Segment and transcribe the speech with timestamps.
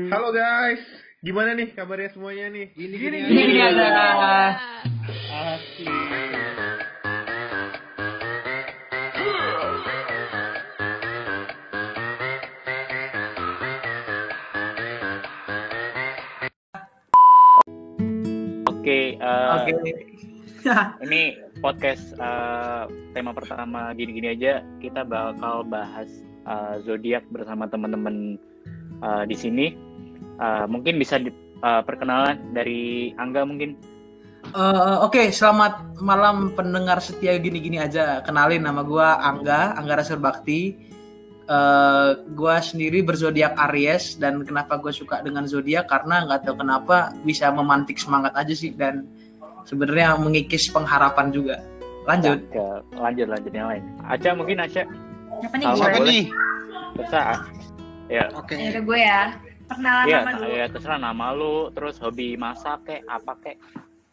[0.00, 0.80] Halo guys,
[1.20, 2.72] gimana nih kabarnya semuanya nih?
[2.72, 3.92] Gini gini, Gini aja.
[5.28, 5.84] Asli.
[18.64, 19.72] Oke, eh, Oke.
[21.04, 26.08] ini podcast eh, tema pertama gini-gini aja kita bakal bahas
[26.48, 28.40] eh, zodiak bersama teman-teman
[29.02, 29.66] eh, di sini.
[30.38, 31.28] Eh, mungkin bisa di,
[31.62, 33.74] eh, perkenalan dari Angga mungkin.
[34.42, 38.22] Eh, Oke, selamat malam pendengar setia gini-gini aja.
[38.22, 40.90] Kenalin nama gua Angga, Angga Rasur Bakti.
[41.42, 47.10] Eh, gua sendiri berzodiak Aries dan kenapa gue suka dengan zodiak karena nggak tahu kenapa
[47.26, 49.10] bisa memantik semangat aja sih dan
[49.66, 51.58] sebenarnya mengikis pengharapan juga.
[52.06, 52.42] Lanjut.
[52.50, 53.84] Ke, lanjut lanjut yang lain.
[54.06, 54.82] Aca mungkin Aca.
[55.42, 55.78] Siapa nih gue?
[55.78, 56.24] Siapa nih?
[56.98, 57.40] Terserah.
[58.10, 58.58] Ya, Oke.
[58.58, 59.22] Ya udah gue ya.
[59.68, 60.52] Perkenalan ya, nama dulu.
[60.52, 63.56] ya terserah nama lu, terus hobi masak kek, apa kek,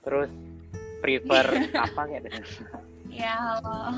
[0.06, 0.30] terus
[1.02, 1.46] prefer
[1.90, 2.22] apa kek.
[3.10, 3.98] Ya halo.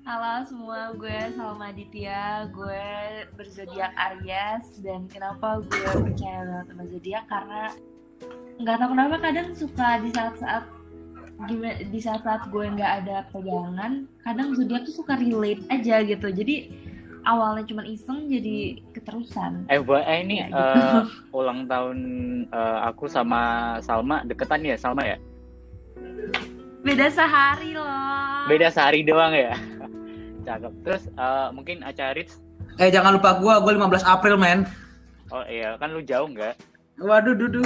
[0.00, 2.88] Halo semua, gue Salma Aditya, gue
[3.36, 7.62] berzodiak Aries dan kenapa gue percaya banget sama zodiak karena
[8.60, 10.64] nggak tahu kenapa kadang suka di saat-saat
[11.48, 16.32] gimana di saat-saat gue nggak ada pegangan, kadang zodiak tuh suka relate aja gitu.
[16.32, 16.56] Jadi
[17.22, 19.66] awalnya cuma iseng jadi keterusan.
[19.66, 20.56] Eh, buat eh, ini Ya, gitu.
[20.58, 21.00] eh,
[21.38, 21.98] ulang tahun
[22.48, 23.40] eh, aku sama
[23.80, 25.16] Salma deketan ya Salma ya?
[26.80, 27.84] Beda sehari loh.
[28.48, 29.52] Beda sehari doang ya.
[30.46, 30.72] Cakep.
[30.82, 32.40] Terus eh, mungkin Aca Rits,
[32.76, 34.64] Eh jangan lupa gua, gua 15 April men.
[35.28, 36.56] oh iya kan lu jauh nggak?
[36.98, 37.60] Waduh dudu.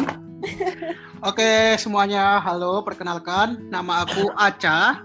[1.22, 2.82] Oke semuanya, halo.
[2.82, 5.00] Perkenalkan, nama aku Aca.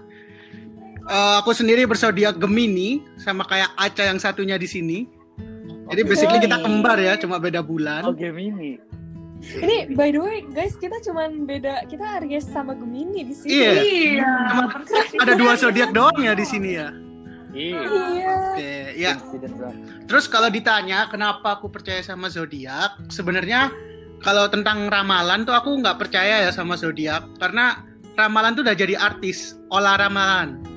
[1.10, 5.10] Eh, aku sendiri bersodiak Gemini, sama kayak Aca yang satunya di sini.
[5.90, 8.06] Jadi basically kita kembar ya, cuma beda bulan.
[8.06, 8.78] Oh Gemini.
[9.40, 13.50] Ini by the way guys kita cuman beda kita Aries sama Gemini di sini.
[13.50, 13.70] Iya.
[13.82, 14.32] Iya.
[14.54, 14.62] Cuma
[15.26, 16.94] ada dua zodiak doang ya di sini ya.
[17.50, 17.80] Iya.
[17.90, 18.34] Iya.
[18.54, 19.12] Oke, ya.
[20.06, 23.74] Terus kalau ditanya kenapa aku percaya sama zodiak, sebenarnya
[24.22, 27.82] kalau tentang ramalan tuh aku nggak percaya ya sama zodiak karena
[28.14, 30.69] ramalan tuh udah jadi artis, olah ramalan.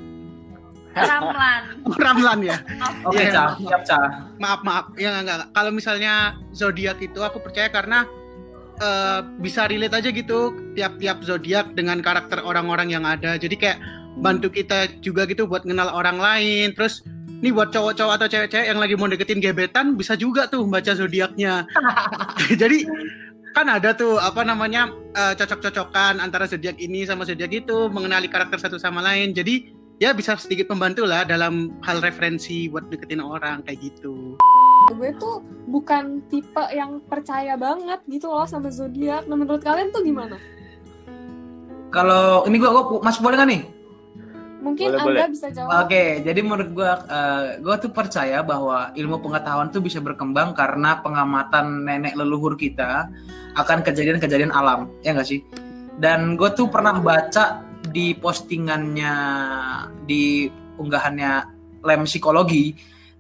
[0.94, 1.62] Ramlan.
[1.90, 2.58] Oh, ramalan ya.
[3.04, 3.34] Oke, Iya.
[3.34, 3.46] Ca.
[3.58, 4.00] Siap, Ca.
[4.38, 5.50] maaf maaf ya enggak, enggak.
[5.52, 6.14] kalau misalnya
[6.54, 8.06] zodiak itu aku percaya karena
[8.78, 13.78] eh, bisa relate aja gitu tiap-tiap zodiak dengan karakter orang-orang yang ada jadi kayak
[14.20, 17.02] bantu kita juga gitu buat kenal orang lain terus
[17.42, 21.66] nih buat cowok-cowok atau cewek-cewek yang lagi mau deketin gebetan bisa juga tuh baca zodiaknya
[22.62, 22.86] jadi
[23.54, 28.58] kan ada tuh apa namanya eh, cocok-cocokan antara zodiak ini sama zodiak itu mengenali karakter
[28.58, 33.62] satu sama lain jadi ya bisa sedikit membantu lah dalam hal referensi buat deketin orang
[33.66, 34.38] kayak gitu
[34.92, 35.40] Gue tuh
[35.72, 39.24] bukan tipe yang percaya banget gitu loh sama zodiak.
[39.32, 40.36] Nah menurut kalian tuh gimana?
[41.88, 43.64] Kalau ini gua, gua Mas boleh nggak nih?
[44.60, 45.32] Mungkin Boleh, Angga boleh.
[45.32, 45.88] bisa jawab.
[45.88, 51.00] Oke, jadi menurut gua, eh, gua tuh percaya bahwa ilmu pengetahuan tuh bisa berkembang karena
[51.00, 53.08] pengamatan nenek leluhur kita
[53.60, 55.44] akan kejadian-kejadian alam, ya nggak sih?
[56.00, 57.62] Dan gue tuh pernah baca
[57.94, 59.16] di postingannya
[60.10, 60.50] di
[60.82, 61.32] unggahannya
[61.86, 62.74] lem psikologi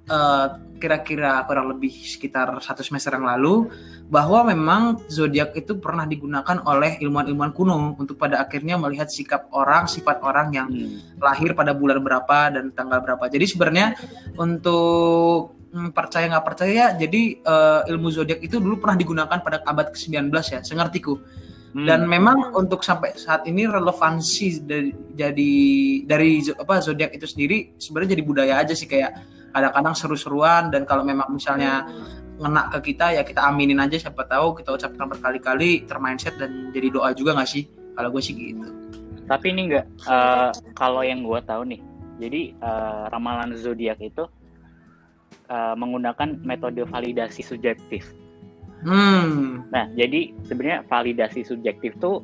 [0.09, 0.47] eh,
[0.83, 3.71] kira-kira kurang lebih sekitar satu semester yang lalu
[4.11, 9.87] bahwa memang zodiak itu pernah digunakan oleh ilmuwan-ilmuwan kuno untuk pada akhirnya melihat sikap orang,
[9.87, 10.99] sifat orang yang Hmm.
[11.23, 13.31] lahir pada bulan berapa dan tanggal berapa.
[13.31, 13.95] Jadi sebenarnya
[14.35, 19.87] untuk hmm, percaya nggak percaya, jadi eh, ilmu zodiak itu dulu pernah digunakan pada abad
[19.95, 21.15] ke-19 ya, sengertiku.
[21.73, 21.89] Hmm.
[21.89, 25.53] Dan memang untuk sampai saat ini relevansi dari jadi
[26.05, 29.17] dari apa zodiak itu sendiri sebenarnya jadi budaya aja sih kayak
[29.49, 31.89] kadang-kadang seru-seruan dan kalau memang misalnya
[32.37, 36.93] ngena ke kita ya kita aminin aja siapa tahu kita ucapkan berkali-kali termindset dan jadi
[36.93, 37.65] doa juga nggak sih
[37.97, 38.69] kalau gue sih gitu.
[39.29, 41.81] Tapi ini enggak eh, kalau yang gua tahu nih.
[42.19, 44.27] Jadi eh, ramalan zodiak itu
[45.47, 48.11] eh, menggunakan metode validasi subjektif.
[48.83, 49.63] Hmm.
[49.71, 52.21] Nah, jadi sebenarnya validasi subjektif tuh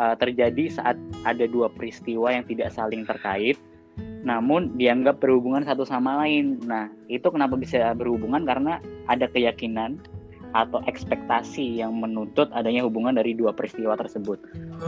[0.00, 0.96] uh, terjadi saat
[1.28, 3.60] ada dua peristiwa yang tidak saling terkait,
[4.24, 6.60] namun dianggap berhubungan satu sama lain.
[6.64, 8.80] Nah, itu kenapa bisa berhubungan karena
[9.12, 10.00] ada keyakinan
[10.50, 14.40] atau ekspektasi yang menuntut adanya hubungan dari dua peristiwa tersebut.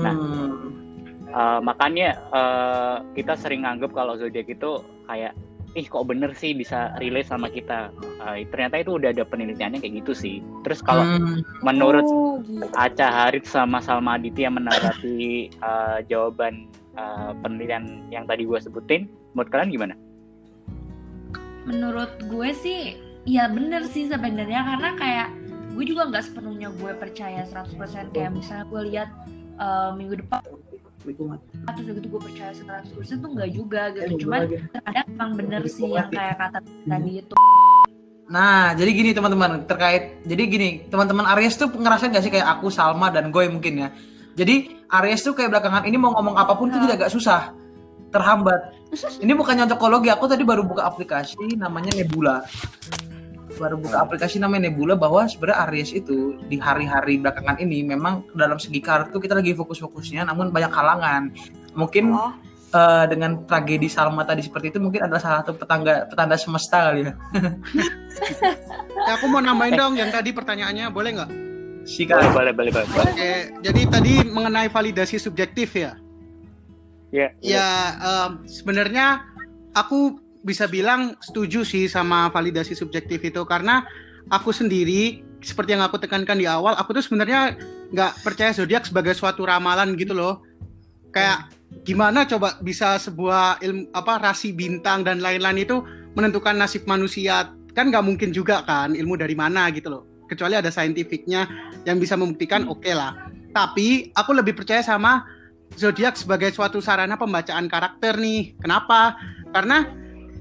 [0.02, 0.90] Nah, Hmm.
[1.32, 5.32] Uh, makanya uh, kita sering nganggap kalau zodiak itu kayak
[5.72, 7.88] ih kok bener sih bisa relate sama kita.
[8.20, 10.36] Uh, ternyata itu udah ada penelitiannya kayak gitu sih.
[10.68, 11.40] Terus kalau Hmm.
[11.64, 12.66] menurut Oh, gitu.
[12.76, 19.48] Aca Harit sama Salma Aditya menanggapi uh, jawaban uh, penelitian yang tadi gue sebutin, menurut
[19.48, 19.94] kalian gimana?
[21.62, 25.28] menurut gue sih ya bener sih sebenarnya karena kayak
[25.72, 29.08] gue juga nggak sepenuhnya gue percaya 100% kayak misalnya gue lihat
[29.62, 30.42] eh, minggu depan
[31.74, 34.40] terus gitu gue percaya 100% tuh nggak juga gitu cuman
[34.70, 37.36] terkadang emang bener sih yang kayak kata tadi itu
[38.32, 42.72] Nah, jadi gini teman-teman, terkait jadi gini, teman-teman Aries tuh ngerasain gak sih kayak aku,
[42.72, 43.88] Salma dan Goy mungkin ya.
[44.32, 46.88] Jadi Aries tuh kayak belakangan ini mau ngomong apa pun tuh Nah.
[46.88, 47.52] tidak agak susah,
[48.08, 48.72] terhambat.
[49.24, 52.40] Ini bukan nyocokologi, aku tadi baru buka aplikasi namanya Nebula.
[53.60, 58.56] Baru buka aplikasi namanya Nebula bahwa sebenarnya Aries itu di hari-hari belakangan ini memang dalam
[58.56, 61.32] segi tuh kita lagi fokus-fokusnya, namun banyak halangan.
[61.76, 62.32] Mungkin Oh,
[62.72, 67.08] eh, dengan tragedi Salma tadi seperti itu mungkin adalah salah satu petangga petanda semesta kali
[67.08, 67.12] ya.
[69.02, 71.30] Ya, aku mau nambahin dong yang tadi pertanyaannya, boleh nggak?
[71.82, 72.30] Sikat.
[72.30, 75.98] boleh boleh boleh boleh Oke, jadi tadi mengenai validasi subjektif ya.
[77.10, 79.26] ya Ya, em, sebenarnya
[79.74, 83.86] aku bisa bilang setuju sih sama validasi subjektif itu karena
[84.30, 87.58] aku sendiri seperti yang aku tekankan di awal, aku tuh sebenarnya
[87.90, 90.46] nggak percaya zodiak sebagai suatu ramalan gitu loh.
[91.10, 91.50] Kayak
[91.82, 95.82] gimana coba bisa sebuah ilmu apa rasi bintang dan lain-lain itu
[96.14, 100.02] menentukan nasib manusia kan nggak mungkin juga kan ilmu dari mana gitu loh.
[100.30, 101.44] Kecuali ada saintifiknya
[101.84, 103.28] yang bisa membuktikan oke lah.
[103.52, 105.28] Tapi aku lebih percaya sama
[105.76, 108.56] zodiak sebagai suatu sarana pembacaan karakter nih.
[108.56, 109.16] Kenapa?
[109.52, 109.84] Karena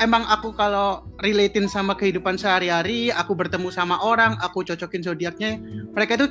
[0.02, 5.62] emang aku kalau relatein sama kehidupan sehari-hari, aku bertemu sama orang, aku cocokin zodiaknya,
[5.94, 6.28] mereka itu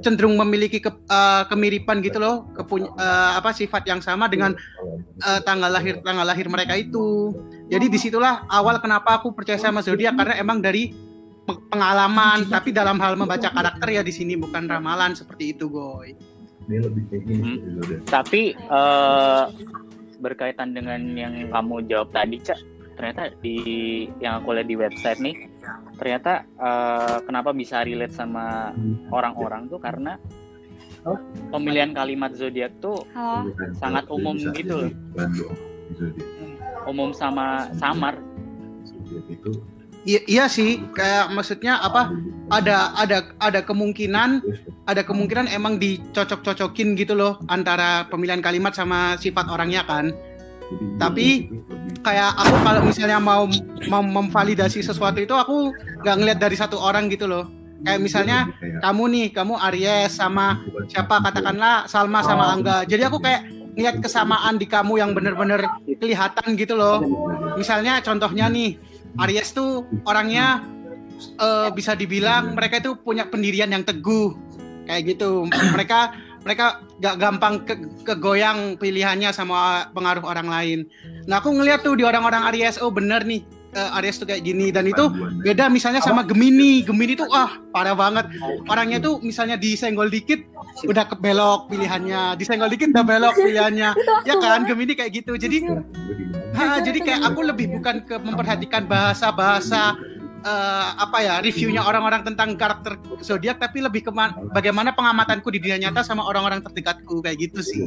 [0.00, 4.56] cenderung memiliki ke- eh, kemiripan gitu loh, kepuny- eh, apa sifat yang sama dengan
[5.20, 7.36] eh, tanggal lahir tanggal lahir mereka itu.
[7.68, 10.96] Jadi di situlah awal kenapa aku percaya sama zodiak karena emang dari
[11.44, 16.16] pe- pengalaman, tapi dalam hal membaca karakter ya di sini bukan ramalan seperti itu, Goy.
[16.64, 18.00] Ini lebih kayak gini Hmm.
[18.08, 19.44] tapi eh,
[20.16, 22.60] berkaitan dengan yang kamu jawab tadi cak
[23.00, 23.56] ternyata di
[24.20, 25.48] yang aku lihat di website nih
[25.96, 28.76] ternyata eh, kenapa bisa relate sama
[29.08, 30.20] orang-orang tuh karena
[31.48, 33.56] pemilihan kalimat zodiak tuh halo.
[33.80, 34.92] Sangat umum gitu loh.
[35.16, 35.56] Zodiac.
[36.84, 38.20] umum sama samar
[39.32, 39.64] itu
[40.00, 42.08] Iya, iya sih, kayak maksudnya apa?
[42.48, 44.40] Ada ada ada kemungkinan
[44.88, 50.08] ada kemungkinan emang dicocok-cocokin gitu loh antara pemilihan kalimat sama sifat orangnya kan.
[51.00, 51.50] Tapi,
[52.00, 53.44] Kayak aku kalau misalnya mau
[53.92, 57.44] mau memvalidasi sesuatu itu aku nggak ngeliat dari satu orang gitu loh.
[57.84, 58.38] Kayak misalnya
[58.80, 62.88] kamu nih, kamu Aries sama siapa katakanlah Salma sama Angga.
[62.88, 65.64] Jadi aku kayak ngeliat kesamaan di kamu yang bener-bener
[66.00, 67.04] kelihatan gitu loh.
[67.60, 68.80] Misalnya contohnya nih,
[69.20, 70.64] Aries tuh orangnya
[71.36, 74.32] eh, bisa dibilang mereka itu punya pendirian yang teguh
[74.88, 75.44] kayak gitu.
[75.76, 80.78] Mereka mereka gak gampang ke, kegoyang pilihannya sama pengaruh orang lain.
[81.28, 83.44] Nah aku ngeliat tuh di orang-orang Aries, oh bener nih
[83.76, 85.04] eh, Aries tuh kayak gini dan itu
[85.44, 86.80] beda misalnya sama Gemini.
[86.80, 88.32] Gemini tuh ah parah banget.
[88.66, 90.40] Orangnya tuh misalnya disenggol dikit
[90.88, 93.90] udah kebelok pilihannya, disenggol dikit udah belok pilihannya.
[94.28, 95.36] Ya kan Gemini kayak gitu.
[95.36, 95.64] Jadi
[96.50, 99.94] Ha, jadi kayak aku lebih bukan ke memperhatikan bahasa-bahasa
[100.40, 105.58] eh, apa ya reviewnya orang-orang tentang karakter zodiak tapi lebih ke ma- bagaimana pengamatanku di
[105.58, 107.80] dunia nyata sama orang-orang terdekatku kayak gitu sih.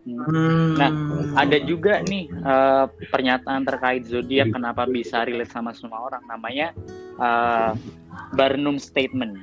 [0.00, 0.80] Hmm.
[0.80, 0.90] Nah,
[1.36, 6.72] ada juga nih eh, pernyataan terkait zodiak kenapa bisa relate sama semua orang namanya
[7.16, 7.70] eh,
[8.32, 9.36] Barnum statement.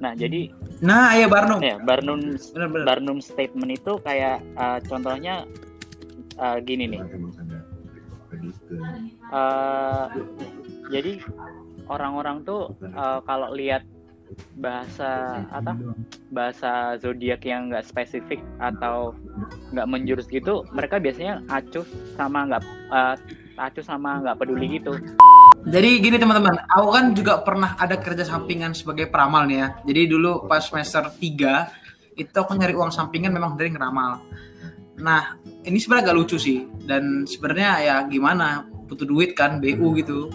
[0.00, 0.48] Nah, jadi
[0.80, 1.60] Nah, ya Barnum.
[1.60, 2.20] ya Barnum.
[2.84, 5.44] Barnum statement itu kayak eh, contohnya
[6.36, 7.00] eh, gini nih.
[9.30, 10.04] Eh,
[10.90, 11.22] jadi
[11.86, 13.86] orang-orang tuh eh, kalau lihat
[14.58, 15.74] bahasa apa
[16.30, 19.10] bahasa zodiak yang nggak spesifik atau
[19.74, 21.82] nggak menjurus gitu mereka biasanya acuh
[22.14, 22.62] sama nggak
[22.94, 23.16] eh,
[23.58, 24.94] acuh sama nggak peduli gitu
[25.60, 29.68] Jadi gini teman-teman, aku kan juga pernah ada kerja sampingan sebagai peramal nih ya.
[29.84, 34.24] Jadi dulu pas semester 3 itu aku nyari uang sampingan memang dari ngeramal.
[35.04, 35.36] Nah,
[35.68, 40.32] ini sebenarnya agak lucu sih dan sebenarnya ya gimana butuh duit kan BU gitu.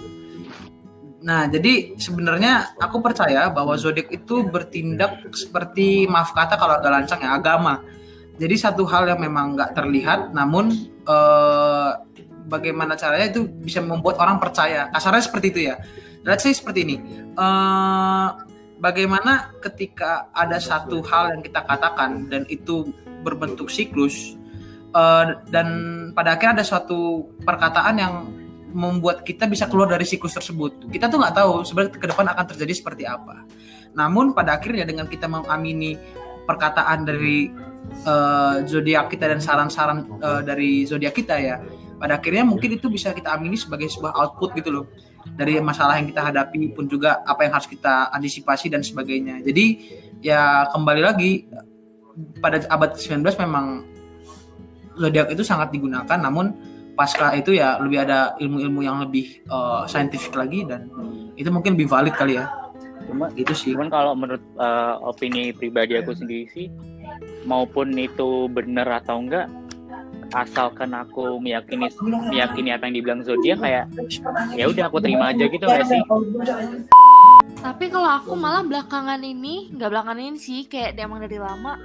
[1.25, 7.19] Nah, jadi sebenarnya aku percaya bahwa zodiak itu bertindak seperti maaf kata kalau agak lancang
[7.25, 7.81] ya agama.
[8.37, 10.69] Jadi satu hal yang memang nggak terlihat, namun
[11.01, 11.91] eh,
[12.45, 14.85] bagaimana caranya itu bisa membuat orang percaya.
[14.93, 15.81] Kasarnya seperti itu ya.
[16.21, 17.01] Let's say seperti ini.
[17.33, 18.27] Eh,
[18.77, 22.93] bagaimana ketika ada satu hal yang kita katakan dan itu
[23.25, 24.37] berbentuk siklus
[24.93, 25.67] eh, dan
[26.13, 28.44] pada akhirnya ada suatu perkataan yang
[28.75, 30.91] membuat kita bisa keluar dari siklus tersebut.
[30.91, 33.47] Kita tuh nggak tahu sebenarnya ke depan akan terjadi seperti apa.
[33.95, 35.95] Namun pada akhirnya dengan kita mengamini
[36.43, 37.47] perkataan dari
[38.03, 41.63] eh, zodiak kita dan saran-saran eh, dari zodiak kita ya,
[41.95, 44.87] pada akhirnya mungkin itu bisa kita amini sebagai sebuah output gitu loh.
[45.25, 49.41] dari masalah yang kita hadapi pun juga apa yang harus kita antisipasi dan sebagainya.
[49.41, 49.65] Jadi
[50.21, 51.49] ya kembali lagi
[52.37, 53.89] pada abad ke-19 memang
[54.93, 56.53] zodiak itu sangat digunakan namun
[56.95, 60.87] pasca itu ya lebih ada ilmu-ilmu yang lebih uh, saintifik lagi dan
[61.35, 62.47] itu mungkin lebih valid kali ya.
[63.05, 63.69] Cuma Gitu sih.
[63.75, 66.67] Cuman kalau menurut uh, opini pribadi aku sendiri sih,
[67.45, 69.51] maupun itu benar atau enggak,
[70.33, 71.91] asalkan aku meyakini
[72.31, 73.85] meyakini apa yang dibilang zodiak kayak
[74.57, 76.01] ya udah aku terima aja gitu nggak sih?
[77.61, 81.81] Tapi kalau aku malah belakangan ini, nggak belakangan ini sih, kayak emang dari lama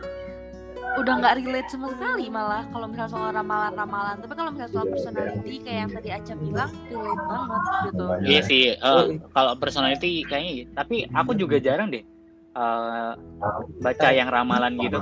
[0.99, 4.17] udah nggak relate sama sekali malah kalau misalnya soal ramalan-ramalan.
[4.19, 8.05] Tapi kalau misalnya soal personality kayak yang tadi Aca bilang relate banget gitu.
[8.27, 10.65] Iya sih, eh, kalau personality kayaknya iya.
[10.75, 12.03] Tapi aku juga jarang deh
[12.57, 13.13] eh,
[13.79, 15.01] baca yang ramalan gitu.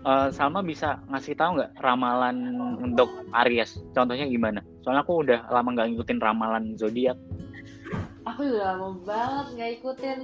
[0.00, 2.36] Eh, Salma bisa ngasih tahu nggak ramalan
[2.80, 3.12] untuk
[3.44, 3.84] Aries?
[3.92, 4.64] Contohnya gimana?
[4.80, 7.20] Soalnya aku udah lama nggak ngikutin ramalan zodiak.
[8.24, 10.18] Aku juga lama banget nggak ikutin.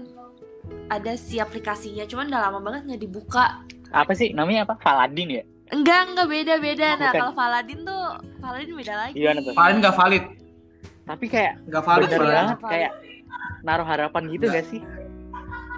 [0.90, 3.62] Ada sih aplikasinya, cuman udah lama banget nggak dibuka.
[3.88, 4.74] Apa sih namanya apa?
[4.76, 5.44] Paladin ya?
[5.68, 6.88] Enggak, enggak beda-beda.
[6.88, 7.20] Nah, Bukan.
[7.20, 8.02] kalau Paladin tuh,
[8.38, 9.14] Paladin beda lagi.
[9.14, 9.52] Gimana tuh?
[9.52, 10.24] Valid nggak valid?
[11.04, 12.04] Tapi kayak Nggak valid.
[12.04, 12.34] bener Valid.
[12.34, 12.92] banget kayak
[13.62, 14.56] naruh harapan gitu Nggak.
[14.56, 14.82] gak sih?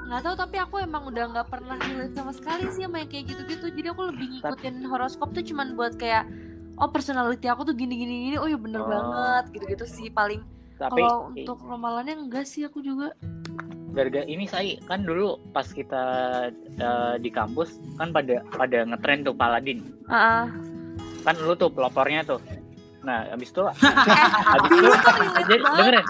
[0.04, 3.28] nggak tahu tapi aku emang udah nggak pernah relate sama sekali sih sama yang kayak
[3.28, 6.24] gitu-gitu jadi aku lebih ngikutin horoskop tuh cuman buat kayak
[6.74, 8.88] oh personality aku tuh gini gini gini oh ya bener Oh.
[8.88, 10.40] banget gitu-gitu sih paling
[10.74, 13.12] Tapi kalau untuk ramalannya enggak sih aku juga
[13.98, 16.04] gara-gara ini saya kan dulu pas kita
[16.78, 19.82] eh, di kampus kan pada pada ngetren tuh Paladin.
[20.06, 20.46] ah
[21.26, 22.38] Kan lu tuh pelopornya tuh.
[23.02, 23.74] Nah, habis itu eh
[24.54, 24.90] habis itu
[25.50, 26.04] jadi dengerin.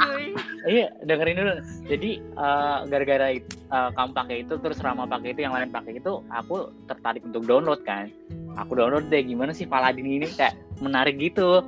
[0.69, 1.53] Iya, dengerin dulu.
[1.89, 6.21] Jadi eh, gara-gara eh, kamu pakai itu terus Rama pakai itu yang lain pakai itu,
[6.29, 8.13] aku tertarik untuk download kan.
[8.61, 11.65] Aku download deh gimana sih Paladin ini kayak menarik gitu.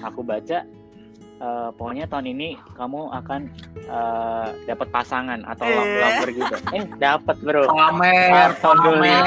[0.00, 0.64] Aku baca
[1.38, 3.40] eh, pokoknya tahun ini kamu akan
[3.80, 5.78] eh, dapat pasangan atau Eh.
[5.96, 6.54] lover gitu.
[6.72, 7.66] Eh, dapat, Bro.
[7.66, 9.22] Pamer, Alhamdulillah.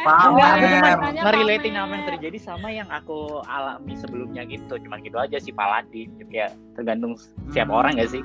[0.00, 1.22] pamer, Enggak, cuma pamer.
[1.24, 4.76] Ngerelating apa yang terjadi sama yang aku alami sebelumnya gitu.
[4.78, 6.08] Cuman gitu aja sih Paladin.
[6.28, 7.16] Ya, tergantung
[7.48, 7.80] siapa Hmm.
[7.80, 8.22] orang gak sih?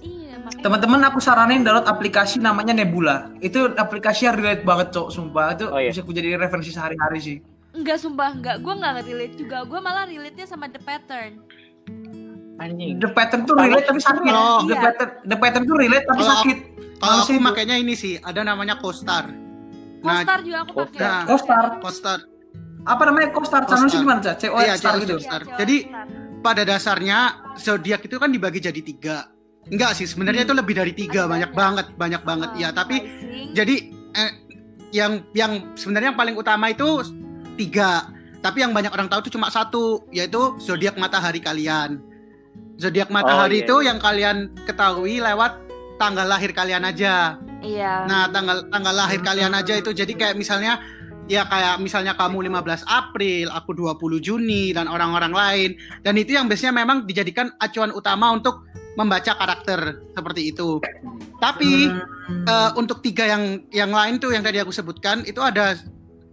[0.00, 3.32] iya Teman-teman aku saranin download aplikasi namanya Nebula.
[3.38, 5.52] Itu aplikasi yang relate banget, Cok, sumpah.
[5.52, 5.90] Itu Oh, iya.
[5.90, 7.38] bisa aku jadi referensi sehari-hari sih.
[7.74, 11.42] enggak sumpah enggak gue nggak relate juga gue malah relate nya sama the pattern
[12.54, 13.02] Anjing.
[13.02, 14.30] The pattern tuh relate tapi sakit.
[14.30, 14.62] Oh.
[14.62, 14.80] The Iya.
[14.80, 16.58] pattern, the pattern tuh relate tapi Kalau sakit.
[16.94, 17.42] Kalau aku itu.
[17.42, 19.24] makanya ini sih, ada namanya CoStar.
[20.00, 21.64] Nah, Costar juga aku pakai Nah, Costar.
[21.82, 22.18] CoStar.
[22.84, 23.60] Apa namanya Costar?
[23.64, 24.00] Channel Costar.
[24.00, 24.34] gimana, Cak?
[24.38, 25.16] CO Iya, Star gitu.
[25.18, 25.42] Star.
[25.42, 25.76] Iya, Jadi.
[26.44, 27.18] Pada dasarnya
[27.56, 29.32] zodiak itu kan dibagi jadi tiga.
[29.64, 31.56] Enggak sih, sebenarnya itu lebih dari tiga, banyak banyak.
[31.56, 32.50] banget, banyak banget.
[32.60, 33.56] Ya, tapi rising.
[33.56, 33.74] jadi
[34.12, 34.32] eh,
[34.92, 37.00] yang yang sebenarnya yang paling utama itu
[37.56, 38.12] tiga.
[38.38, 41.96] Tapi yang banyak orang tahu itu cuma satu, yaitu zodiak matahari kalian.
[42.74, 43.86] Zodiak matahari iya, itu iya.
[43.92, 45.52] yang kalian ketahui lewat
[45.98, 47.38] tanggal lahir kalian aja.
[47.62, 50.82] iya Nah, tanggal tanggal lahir kalian aja itu jadi kayak misalnya
[51.30, 55.70] ya kayak misalnya kamu 15 April, aku 20 Juni dan orang-orang lain.
[56.02, 60.78] Dan itu yang biasanya memang dijadikan acuan utama untuk membaca karakter seperti itu.
[61.38, 61.90] Tapi
[62.24, 62.44] Hmm.
[62.48, 65.76] eh, untuk tiga yang yang lain tuh yang tadi aku sebutkan itu ada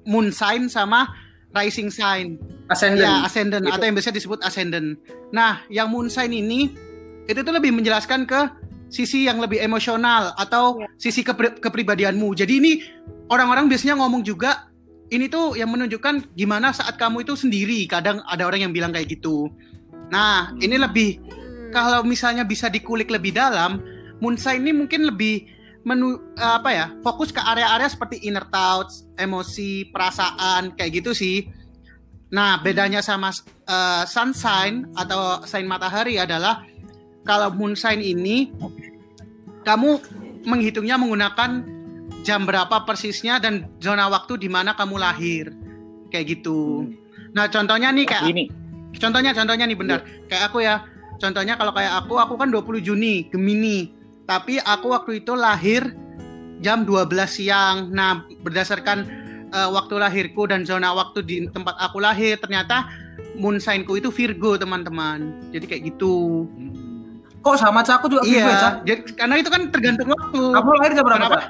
[0.08, 1.04] moon sign sama
[1.52, 2.40] rising sign.
[2.68, 3.04] Ascendant.
[3.04, 3.74] Ya, ascendant Gitu.
[3.76, 4.96] atau yang biasa disebut ascendant.
[5.30, 6.72] Nah, yang moon sign ini
[7.26, 8.40] itu tuh lebih menjelaskan ke
[8.88, 12.32] sisi yang lebih emosional atau sisi kepri- kepribadianmu.
[12.34, 12.72] Jadi ini
[13.28, 14.68] orang-orang biasanya ngomong juga
[15.08, 17.84] ini tuh yang menunjukkan gimana saat kamu itu sendiri.
[17.88, 19.52] Kadang ada orang yang bilang kayak gitu.
[20.08, 20.60] Nah, Hmm.
[20.60, 21.72] ini lebih Hmm.
[21.72, 23.80] kalau misalnya bisa dikulik lebih dalam,
[24.20, 25.48] moon sign ini mungkin lebih
[25.82, 31.50] menu apa ya fokus ke area-area seperti inner thoughts, emosi, perasaan kayak gitu sih.
[32.32, 33.34] Nah bedanya sama
[33.68, 36.62] uh, sun sign atau sign matahari adalah
[37.26, 38.54] kalau moon sign ini
[39.66, 40.02] kamu
[40.46, 41.66] menghitungnya menggunakan
[42.22, 45.50] jam berapa persisnya dan zona waktu di mana kamu lahir.
[46.14, 46.92] Kayak gitu.
[47.34, 48.46] Nah contohnya nih kayak Gini,
[49.00, 50.00] contohnya contohnya nih benar.
[50.30, 50.86] Kayak aku ya.
[51.22, 54.01] Contohnya kalau kayak aku aku kan 20 Juni Gemini
[54.32, 55.92] tapi aku waktu itu lahir
[56.64, 59.04] jam 12 siang nah berdasarkan
[59.52, 62.88] eh, waktu lahirku dan zona waktu di tempat aku lahir ternyata
[63.36, 66.48] moon signku itu Virgo teman-teman jadi kayak gitu
[67.42, 68.06] Kok sama Cak?
[68.06, 68.74] Aku juga Virgo ya, Cak.
[68.86, 71.26] iya jadi, karena itu kan tergantung waktu Kamu lahir jam berapa?
[71.26, 71.44] Cak?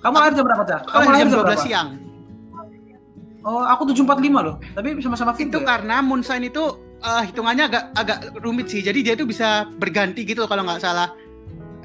[0.00, 0.80] Kamu lahir jam berapa, Cak?
[0.88, 1.60] Kamu lahir jam jam 12 berapa?
[1.60, 1.88] siang
[3.46, 4.58] Oh, aku 745 loh.
[4.74, 5.62] Tapi sama-sama itu Virgo.
[5.62, 5.66] ya?
[5.70, 8.82] karena moon sign itu eh, hitungannya agak agak rumit sih.
[8.82, 11.14] Jadi dia itu bisa berganti gitu kalau nggak salah.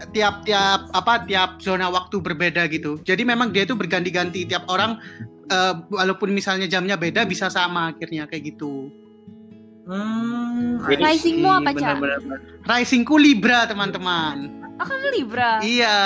[0.09, 2.97] Tiap-tiap apa tiap zona waktu berbeda gitu.
[3.05, 4.97] Jadi memang dia itu berganti-ganti tiap orang
[5.45, 8.89] eh, walaupun misalnya jamnya beda bisa sama akhirnya kayak gitu.
[9.85, 10.77] Hmm.
[10.85, 11.97] Risingmu apa, Ca?
[11.97, 12.39] Bener-bener.
[12.63, 14.61] Risingku Libra teman-teman.
[14.81, 15.61] Oh kamu Libra.
[15.61, 15.97] Iya.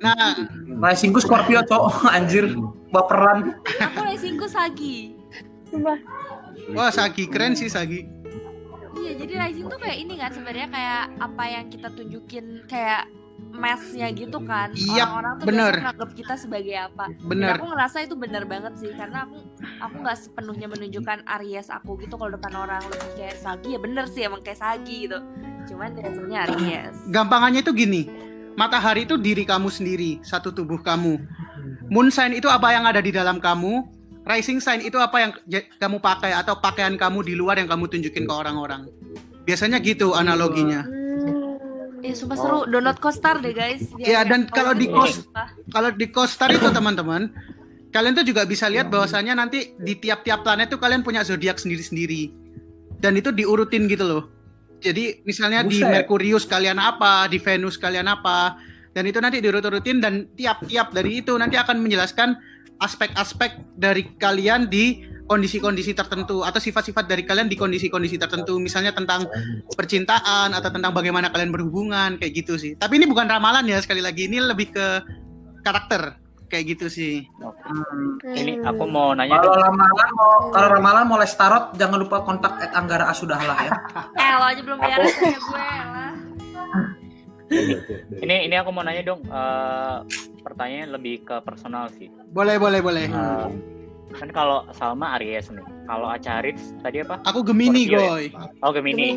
[0.00, 0.32] Nah,
[0.80, 2.04] Risingku Scorpio, cok.
[2.16, 2.56] Anjir,
[2.92, 3.56] baperan.
[3.84, 5.16] Aku risingku Sagi.
[6.72, 8.19] Wah Sagi keren sih Sagi.
[9.00, 13.08] Iya, jadi rising tuh kayak ini kan sebenarnya kayak apa yang kita tunjukin kayak
[13.50, 14.70] mesnya gitu kan.
[14.76, 15.72] Iya, Orang-orang tuh bener.
[15.74, 17.04] biasa nganggep kita sebagai apa.
[17.08, 17.56] Dan Bener.
[17.56, 19.36] aku ngerasa itu bener banget sih karena aku
[19.80, 24.04] aku nggak sepenuhnya menunjukkan Aries aku gitu kalau depan orang lebih kayak Sagi ya bener
[24.06, 25.18] sih emang kayak Sagi gitu.
[25.72, 26.96] Cuman dasarnya Aries.
[27.10, 28.02] Gampangannya itu gini.
[28.58, 31.16] Matahari itu diri kamu sendiri, satu tubuh kamu.
[31.88, 33.99] Moon sign itu apa yang ada di dalam kamu.
[34.30, 35.32] Rising sign itu apa yang
[35.82, 38.86] kamu pakai atau pakaian kamu di luar yang kamu tunjukin ke orang-orang.
[39.42, 40.86] Biasanya gitu analoginya.
[40.86, 42.00] Hmm.
[42.06, 43.90] Eh sumpah seru, download Costar deh guys.
[43.98, 45.52] Iya, dan kalau di Cos- Sumpah.
[45.68, 47.28] Kalau di Costar itu teman-teman,
[47.90, 52.32] kalian tuh juga bisa lihat bahwasannya nanti di tiap-tiap planet tuh kalian punya zodiak sendiri-sendiri.
[53.02, 54.22] Dan itu diurutin gitu loh.
[54.80, 55.92] Jadi misalnya di Buset.
[55.92, 58.56] Merkurius kalian apa, di Venus kalian apa,
[58.96, 62.34] dan itu nanti diurut-urutin dan tiap-tiap dari itu nanti akan menjelaskan
[62.80, 69.30] aspek-aspek dari kalian di kondisi-kondisi tertentu atau sifat-sifat dari kalian di kondisi-kondisi tertentu misalnya tentang
[69.78, 74.02] percintaan atau tentang bagaimana kalian berhubungan kayak gitu sih tapi ini bukan ramalan ya sekali
[74.02, 74.86] lagi ini lebih ke
[75.62, 76.18] karakter
[76.50, 77.30] kayak gitu sih
[77.70, 78.18] Hmm.
[78.26, 82.58] Ini aku mau nanya Kalau ramalan mau kalau ramalan mau les tarot jangan lupa kontak
[82.58, 83.72] at Anggara Asudahlah ya.
[84.18, 86.10] Eh lo aja belum punya gue lah.
[88.18, 89.22] Ini ini aku mau nanya dong.
[89.22, 89.96] eh,
[90.40, 92.08] pertanyaan lebih ke personal sih.
[92.28, 93.48] boleh boleh boleh Eh,
[94.10, 95.62] kan kalau Salma Aries nih.
[95.86, 97.18] Kalau Acarit tadi apa?
[97.22, 98.08] aku Gemini Scorpio ya?
[98.08, 98.24] goy
[98.60, 99.08] Oh Gemini.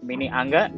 [0.00, 0.68] Gemini Angga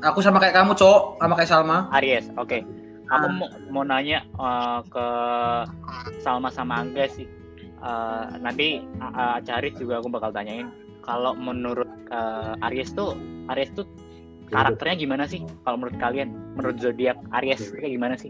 [0.00, 1.78] Aku sama kayak kamu, Cok, sama kayak Salma.
[1.92, 2.32] Aries.
[2.34, 2.64] Oke.
[3.10, 3.32] Aku Ah.
[3.32, 5.06] mau, mau nanya eh, ke
[6.18, 7.28] Salma sama Angga sih.
[7.80, 10.68] Eh, nanti uh, Acarit juga aku bakal tanyain.
[11.00, 13.16] Kalau menurut eh, Aries tuh
[13.48, 13.88] Aries tuh
[14.48, 15.40] karakternya gimana sih?
[15.64, 18.28] Kalau menurut kalian, menurut zodiak Aries itu kayak gimana sih?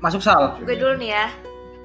[0.00, 0.58] Masuk Sal.
[0.62, 1.26] Gue dulu nih ya.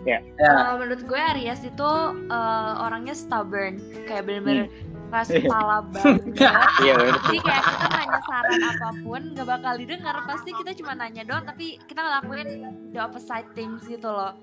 [0.02, 0.18] Ya.
[0.42, 1.92] Uh, menurut gue Aries itu
[2.34, 3.78] uh, orangnya stubborn,
[4.10, 4.66] kayak bener-bener
[5.12, 6.24] keras kepala banget.
[6.82, 6.96] Iya.
[7.30, 11.44] Jadi kayak kita nanya saran apa pun gak bakal didengar Pasti kita cuma nanya doang
[11.44, 12.50] Tapi kita ngelakuin
[12.96, 14.40] the opposite things gitu loh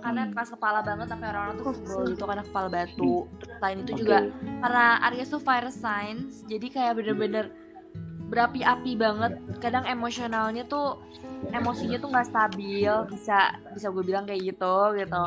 [0.00, 3.92] Karena keras kepala banget Sampai orang-orang tuh sebel gitu Karena kepala batu Terus Selain itu
[4.00, 4.18] juga
[4.64, 7.52] Karena Aries tuh fire signs Jadi kayak bener-bener
[8.32, 11.04] Berapi-api banget Kadang emosionalnya tuh
[11.52, 15.22] Emosinya tuh gak stabil Bisa bisa gue bilang kayak gitu gitu.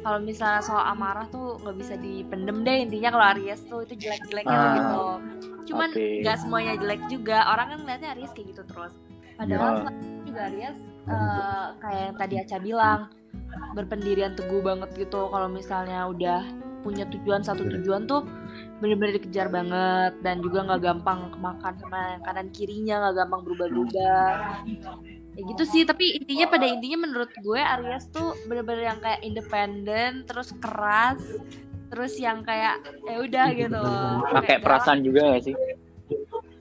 [0.00, 4.56] Kalau misalnya soal amarah tuh nggak bisa dipendem deh intinya kalau Aries tuh itu jelek-jeleknya
[4.56, 4.72] Ah.
[4.76, 5.04] gitu
[5.70, 8.96] cuman nggak semuanya jelek juga orang kan ngeliatnya Aries kayak gitu terus.
[9.36, 9.92] Padahal Ya.
[10.24, 13.00] juga Aries eh, kayak yang tadi Aca bilang
[13.76, 15.28] berpendirian teguh banget gitu.
[15.28, 16.42] Kalau misalnya udah
[16.80, 18.24] punya tujuan satu tujuan tuh
[18.80, 24.32] bener-bener dikejar banget dan juga nggak gampang kemakan sama yang kanan kirinya nggak gampang berubah-ubah
[25.30, 30.26] ya gitu sih tapi intinya pada intinya menurut gue Aries tuh bener-bener yang kayak independen
[30.26, 31.22] terus keras
[31.86, 33.82] terus yang kayak ya udah gitu
[34.30, 35.54] Pakai perasaan juga gak sih?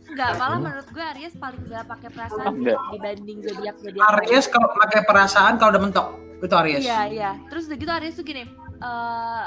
[0.10, 2.80] Enggak, malah menurut gue Aries paling gak pakai perasaan Oh, enggak.
[2.90, 4.06] dibanding zodiak zodiak.
[4.18, 6.08] Aries kalau pakai perasaan kalau udah mentok
[6.40, 6.82] itu Aries.
[6.82, 7.32] Iya iya.
[7.46, 8.44] Terus udah gitu Aries tuh gini,
[8.80, 9.46] eh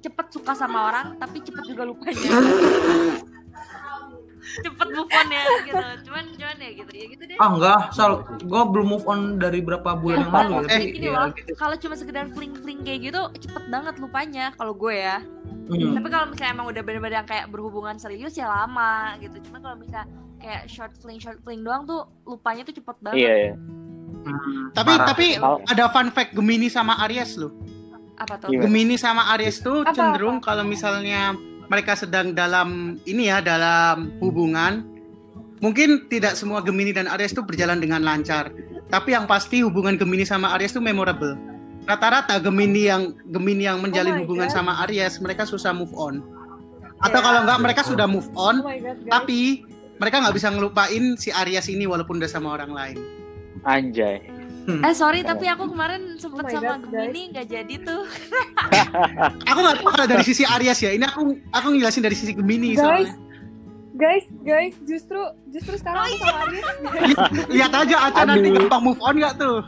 [0.00, 2.16] cepet suka sama orang tapi cepet juga lupanya.
[4.64, 5.84] cepet move on ya gitu.
[6.70, 7.36] Ya gitu ya gitu deh.
[7.36, 10.70] Ah enggak, Sal, gue belum move on dari berapa bulan yang lalu ya.
[10.70, 11.50] Eh, gini ya, loh, gitu.
[11.54, 15.18] kalau cuma sekedar fling-fling kayak gitu cepet banget lupanya kalau gue ya.
[15.66, 15.94] Hmm.
[15.94, 19.34] Tapi kalau misalnya emang udah bener-bener yang kayak berhubungan serius ya lama gitu.
[19.50, 20.06] Cuman kalau misalnya
[20.38, 23.18] kayak short fling short fling doang tuh lupanya tuh cepet banget.
[23.18, 23.54] Iya, iya.
[24.20, 25.06] Hmm, tapi parah.
[25.06, 27.54] tapi Kalau- ada fun fact Gemini sama Aries loh
[28.18, 28.52] Apa tuh?
[28.52, 31.32] Gemini sama Aries tuh Apa, cenderung kalau misalnya
[31.70, 34.84] mereka sedang dalam ini ya dalam hubungan
[35.60, 38.48] mungkin tidak semua Gemini dan Aries tuh berjalan dengan lancar
[38.88, 41.36] tapi yang pasti hubungan Gemini sama Aries tuh memorable
[41.84, 44.56] rata-rata Gemini yang Gemini yang menjalin my hubungan God.
[44.56, 46.20] sama Aries mereka susah move on
[47.00, 47.24] atau Ya.
[47.24, 49.64] kalau enggak mereka sudah move Oh on my god, tapi
[49.96, 52.98] mereka nggak bisa ngelupain si Aries ini walaupun udah sama orang lain
[53.60, 54.24] Anjay.
[54.70, 58.02] Eh sorry tapi aku kemarin sempet Oh sama God, Gemini nggak jadi tuh.
[59.48, 62.72] aku nggak tahu kalau dari sisi Aries ya ini aku aku ngejelasin dari sisi Gemini
[62.72, 63.12] Guys, soalnya
[64.00, 66.66] guys, guys, justru justru sekarang aku sama Aries.
[67.54, 68.56] lihat aja Aca nanti Aduh.
[68.58, 69.60] gampang move on nggak tuh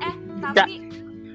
[0.00, 0.74] Eh tapi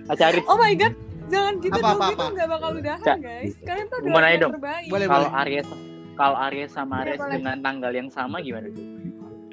[0.08, 0.94] Acarit, Oh my god,
[1.28, 2.34] jangan gitu Apa, dong, apa, itu apa?
[2.34, 3.54] nggak bakal udahan Cak, guys.
[3.62, 4.52] Kalian tuh adalah nanya dong.
[4.52, 4.88] terbaik.
[4.90, 5.68] Boleh, kalau Aries
[6.16, 7.32] kalau Aries sama Iya, Aries boleh.
[7.32, 8.86] dengan tanggal yang sama gimana tuh?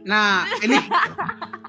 [0.02, 0.78] Nah, ini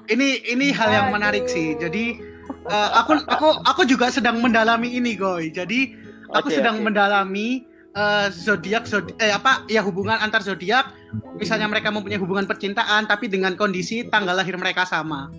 [0.08, 1.76] ini ini hal yang menarik sih.
[1.76, 2.16] Jadi
[2.48, 5.52] eh, aku aku aku juga sedang mendalami ini, Goy.
[5.52, 5.92] Jadi
[6.30, 6.88] aku Oke, sedang oke.
[6.88, 10.92] mendalami eh, zodiak zodi- eh apa ya hubungan antar zodiak
[11.40, 15.32] misalnya mereka mempunyai hubungan percintaan tapi dengan kondisi tanggal lahir mereka sama.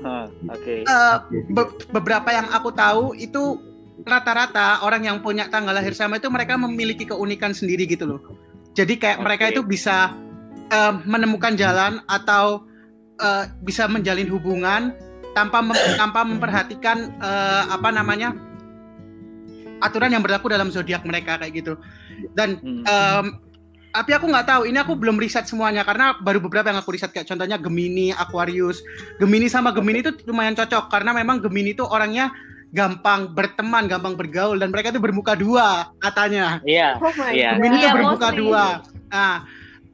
[0.00, 0.88] Hah, Oke.
[0.88, 1.16] Eh,
[1.52, 3.60] be- beberapa yang aku tahu itu
[4.08, 8.20] rata-rata orang yang punya tanggal lahir sama itu mereka memiliki keunikan sendiri gitu loh.
[8.72, 9.24] Jadi kayak Oke.
[9.28, 10.16] mereka itu bisa
[10.72, 12.64] eh, menemukan jalan atau
[13.20, 14.96] eh, bisa menjalin hubungan
[15.36, 18.32] tanpa mem- tanpa memperhatikan eh, apa namanya
[19.80, 21.72] aturan yang berlaku dalam zodiak mereka kayak gitu.
[22.32, 22.84] Dan Hmm.
[22.84, 23.26] Em,
[23.90, 24.62] tapi aku nggak tahu.
[24.70, 28.78] Ini aku belum riset semuanya karena baru beberapa yang aku riset kayak contohnya Gemini, Aquarius.
[29.18, 32.30] Gemini sama Gemini itu lumayan cocok karena memang Gemini itu orangnya
[32.70, 36.62] gampang berteman, gampang bergaul dan mereka itu bermuka dua katanya.
[36.62, 37.02] Iya.
[37.02, 37.58] Oh Iya.
[37.58, 38.40] Gemini itu Iya, bermuka mostly.
[38.46, 38.64] dua.
[39.10, 39.34] Nah,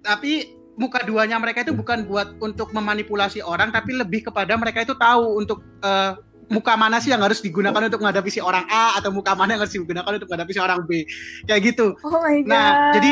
[0.05, 0.33] tapi
[0.77, 5.40] muka duanya mereka itu bukan buat untuk memanipulasi orang tapi lebih kepada mereka itu tahu
[5.40, 6.12] untuk eh,
[6.47, 9.67] muka mana sih yang harus digunakan untuk menghadapi si orang A atau muka mana yang
[9.67, 11.03] harus digunakan untuk menghadapi si orang B.
[11.47, 11.87] Kayak gitu.
[12.07, 12.51] Oh my god.
[12.51, 13.11] Nah, jadi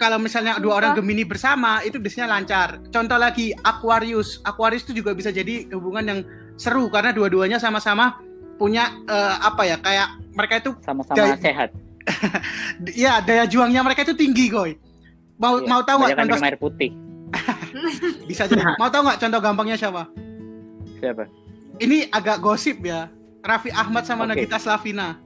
[0.00, 0.96] kalau misalnya dua orang.
[0.96, 2.80] Gemini bersama itu biasanya lancar.
[2.88, 4.40] Contoh lagi Aquarius.
[4.48, 6.20] Aquarius itu juga bisa jadi hubungan yang
[6.56, 8.16] seru karena dua-duanya sama-sama
[8.56, 11.72] punya eh, apa ya kayak mereka itu Sama-sama sehat.
[12.96, 14.72] ya daya juangnya mereka itu tinggi goy.
[15.40, 16.90] Mau Iya, mau tahu nggak contoh air putih.
[18.28, 18.76] bisa jadi.
[18.76, 20.08] mau tahu nggak contoh gampangnya siapa?
[21.00, 21.39] Siapa?
[21.80, 23.08] Ini agak gosip ya.
[23.40, 24.36] Raffi Ahmad sama Oke.
[24.36, 25.16] Nagita Slavina.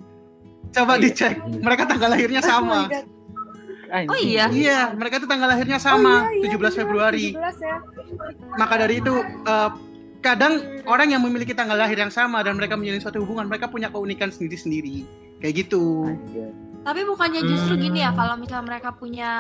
[0.71, 1.03] Coba Iya.
[1.03, 1.35] dicek.
[1.59, 2.81] Mereka tanggal lahirnya Oh sama.
[2.87, 3.07] God.
[4.07, 4.47] Oh iya.
[4.49, 7.27] Iya, mereka tuh tanggal lahirnya Oh sama, iya, iya, 17 benar, Februari.
[7.31, 7.77] 17 ya.
[8.55, 9.15] maka dari itu
[9.45, 9.71] eh,
[10.21, 13.87] kadang orang yang memiliki tanggal lahir yang sama dan mereka menjalin suatu hubungan mereka punya
[13.89, 15.03] keunikan sendiri-sendiri
[15.39, 16.51] kayak gitu Anjir.
[16.81, 17.83] Tapi bukannya justru Hmm.
[17.83, 19.31] gini ya kalau misalnya mereka punya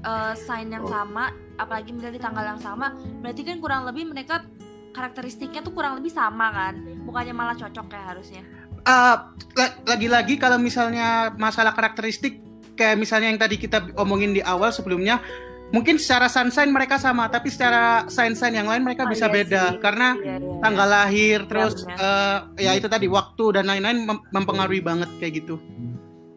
[0.00, 4.42] eh, sign yang sama, apalagi misalnya di tanggal yang sama, berarti kan kurang lebih mereka
[4.92, 6.74] karakteristiknya tuh kurang lebih sama kan?
[7.02, 8.42] Bukannya malah cocok ya harusnya.
[8.78, 9.16] Eh,
[9.52, 12.38] la- lagi-lagi kalau misalnya masalah karakteristik
[12.72, 15.20] kayak misalnya yang tadi kita omongin di awal sebelumnya
[15.68, 19.24] mungkin secara sun sign mereka sama tapi secara sign sign yang lain mereka Oh, bisa
[19.24, 19.78] iya beda sih.
[19.78, 20.60] karena Iya, iya, iya.
[20.60, 21.96] tanggal lahir terus benar.
[21.96, 25.56] eh, ya itu tadi waktu dan lain-lain mem- mempengaruhi banget kayak gitu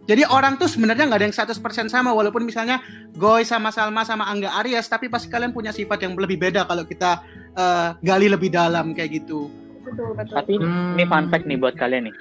[0.03, 1.55] jadi orang tuh sebenarnya nggak ada yang 100%
[1.89, 2.77] sama walaupun misalnya
[3.11, 6.83] Goy sama Salma sama Angga Aries tapi pasti kalian punya sifat yang lebih beda kalau
[6.83, 9.47] kita eh, gali lebih dalam kayak gitu
[9.85, 10.33] Betul, betul.
[10.33, 10.97] Tapi Hmm.
[10.97, 12.15] ini fun fact nih buat kalian nih.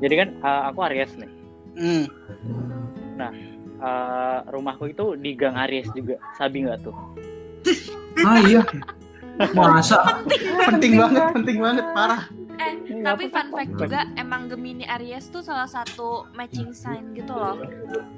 [0.00, 1.30] Jadi kan uh, aku Aries nih.
[1.76, 2.04] Hmm.
[3.76, 6.16] Uh, rumahku itu di Gang Aries juga.
[6.34, 6.96] Sabi nggak tuh?
[8.24, 8.64] Ah iya.
[9.52, 10.00] Masa?
[10.64, 15.42] penting banget penting banget parah Eh, Iya, tapi fun fact juga emang Gemini Aries tuh
[15.42, 17.58] salah satu matching sign gitu loh.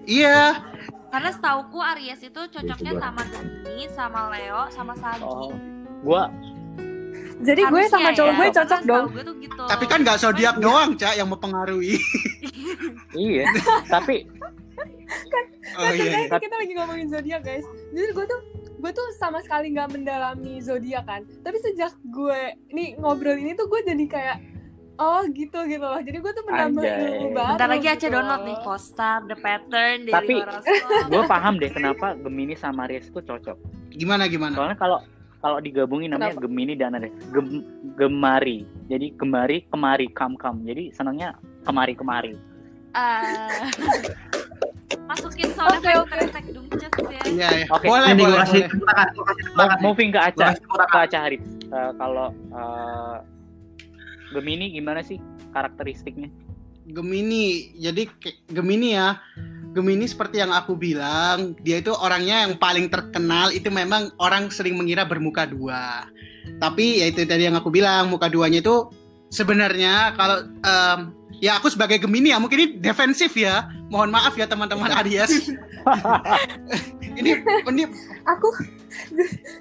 [0.04, 0.60] iya
[1.08, 5.24] Karena setauku Aries itu cocoknya sama Gemini, sama Leo, sama Sagi.
[5.24, 5.56] Oh,
[6.00, 6.28] gua
[7.38, 9.06] Jadi gue sama cowok ya, gue cocok dong.
[9.10, 9.62] Gue tuh gitu.
[9.62, 12.00] tapi kan nggak zodiak doang cak yang mempengaruhi
[13.14, 13.44] iya.
[13.86, 14.24] Tapi
[15.74, 16.18] oh Nah, iya, iya.
[16.24, 17.62] kita, kita lagi ngomongin zodiak guys.
[17.90, 18.40] Jadi gue tuh
[18.76, 21.28] gue tuh sama sekali nggak mendalami zodiak kan.
[21.38, 24.36] Tapi sejak gue nih ngobrol ini tuh gue jadi kayak
[24.96, 26.00] oh gitu gitu loh.
[26.00, 27.04] Jadi gue tuh menambah Anjay.
[27.12, 27.48] ilmu baru.
[27.52, 30.40] Bentar lagi Aceh gitu download nih Costar, The Pattern, dari Tapi-
[31.06, 33.58] gue paham deh kenapa Gemini sama Aries itu cocok.
[33.92, 34.98] gimana gimana Soalnya kalau
[35.46, 36.42] kalau digabungin namanya Kenapa?
[36.50, 37.14] Gemini dan Aries.
[37.30, 37.46] Gem,
[37.94, 38.66] gemari.
[38.90, 40.66] Jadi gemari kemari kam kam.
[40.66, 42.34] Jadi senangnya kemari kemari.
[42.90, 43.46] Ah.
[45.06, 47.22] Masukin sound Oke, effect efek dungces ya.
[47.30, 47.86] iya iya Oke.
[47.86, 48.94] boleh Ini gue boleh kasih boleh.
[49.22, 49.78] kasih tangan.
[49.78, 50.46] moving ke Aca.
[50.58, 51.42] Ke Aca Haris.
[51.46, 53.16] Eh, kalau eh,
[54.34, 55.22] Gemini gimana sih
[55.54, 56.26] karakteristiknya?
[56.90, 57.70] Gemini.
[57.78, 58.10] Jadi
[58.50, 59.14] Gemini ya.
[59.76, 64.80] Gemini seperti yang aku bilang, dia itu orangnya yang paling terkenal itu memang orang sering
[64.80, 66.08] mengira bermuka dua.
[66.56, 68.88] Tapi ya itu tadi yang aku bilang, muka duanya itu
[69.28, 70.98] sebenarnya kalau em,
[71.40, 73.68] ya aku sebagai Gemini ya mungkin ini defensif ya.
[73.86, 75.30] Mohon maaf ya teman-teman Aries.
[77.20, 77.82] ini ini
[78.26, 78.48] Aku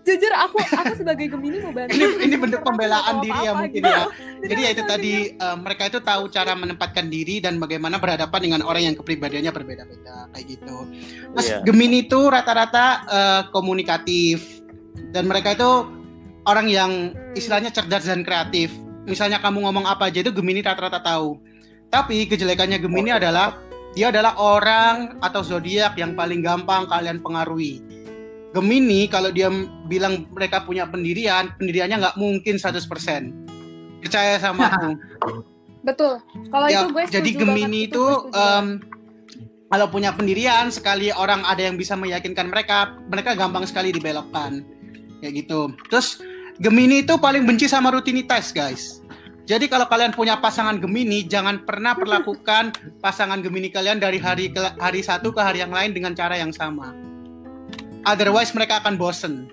[0.01, 1.93] jujur aku aku sebagai Gemini mau bantu.
[1.93, 3.89] ini ini bentuk pembelaan diri ya mungkin gitu.
[3.89, 4.03] ya.
[4.49, 8.61] Jadi ya itu tadi eh, mereka itu tahu cara menempatkan diri dan bagaimana berhadapan dengan
[8.65, 10.75] orang yang kepribadiannya berbeda-beda kayak gitu.
[11.35, 11.61] Terus Iya.
[11.61, 14.41] Gemini itu rata-rata eh, komunikatif
[15.13, 15.71] dan mereka itu
[16.45, 16.91] orang yang
[17.35, 18.71] istilahnya cerdas dan kreatif.
[19.05, 21.37] Misalnya kamu ngomong apa aja itu Gemini rata-rata tahu.
[21.89, 23.55] Tapi kejelekannya Gemini adalah
[23.95, 27.79] dia adalah orang atau zodiak yang paling gampang kalian pengaruhi.
[28.51, 29.51] Gemini kalau dia
[29.87, 32.83] bilang mereka punya pendirian, pendiriannya nggak mungkin 100%.
[34.03, 34.89] Percaya sama aku.
[35.83, 36.19] Betul.
[36.49, 38.35] Kalau Ya, itu gue jadi Gemini itu banget.
[38.35, 38.65] em,
[39.67, 44.63] kalau punya pendirian sekali orang ada yang bisa meyakinkan mereka, mereka gampang sekali dibelokkan.
[45.19, 45.71] Kayak gitu.
[45.91, 46.19] Terus
[46.59, 49.03] Gemini itu paling benci sama rutinitas, guys.
[49.45, 52.73] Jadi kalau kalian punya pasangan Gemini, jangan pernah perlakukan
[53.05, 56.49] pasangan Gemini kalian dari hari ke hari satu ke hari yang lain dengan cara yang
[56.49, 56.93] sama.
[58.05, 59.49] Otherwise mereka akan bosen.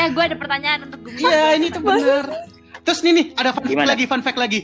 [0.00, 1.24] Eh, gue ada pertanyaan untuk Gemini.
[1.28, 2.24] Iya, ini tuh benar.
[2.84, 4.60] Terus nih nih, ada fun fact lagi, fun fact lagi.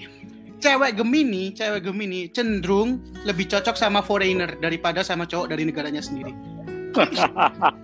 [0.56, 6.32] Cewek Gemini, cewek Gemini cenderung lebih cocok sama foreigner daripada sama cowok dari negaranya sendiri.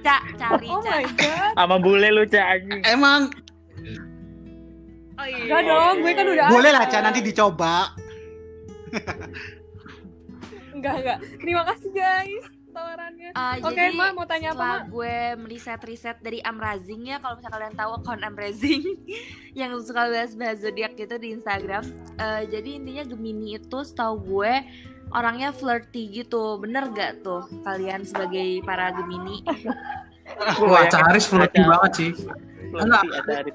[0.00, 0.96] Cak, cari, Oh Cak.
[0.96, 1.52] my god.
[1.60, 2.88] Sama bule lu cak.
[2.88, 3.28] Emang
[5.20, 5.44] Oh iya.
[5.44, 6.92] Enggak dong, gue kan udah boleh lah, ada.
[6.96, 7.92] Ca, nanti dicoba.
[10.72, 11.18] Enggak, enggak.
[11.36, 13.30] Terima kasih guys tawarannya.
[13.34, 17.74] Uh, Oke, jadi Ma, mau tanya apa, gue meriset-riset dari Amrazing ya kalau misalnya kalian
[17.76, 18.82] tahu akun Amrazing
[19.60, 21.82] yang suka bahas-bahas zodiak gitu di Instagram
[22.20, 24.54] Eh, jadi intinya Gemini itu setahu gue
[25.10, 29.42] orangnya flirty gitu bener gak tuh kalian sebagai para Gemini
[30.62, 32.10] Wah, Caharis flirty banget sih.
[32.70, 33.02] Enggak,